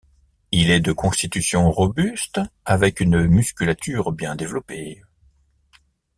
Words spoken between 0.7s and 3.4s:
est de constitution robuste avec une